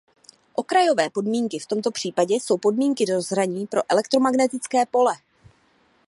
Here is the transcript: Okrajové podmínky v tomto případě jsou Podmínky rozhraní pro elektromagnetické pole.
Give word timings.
Okrajové 0.53 1.09
podmínky 1.09 1.59
v 1.59 1.65
tomto 1.65 1.91
případě 1.91 2.35
jsou 2.35 2.57
Podmínky 2.57 3.05
rozhraní 3.05 3.67
pro 3.67 3.81
elektromagnetické 3.89 4.85
pole. 4.85 5.13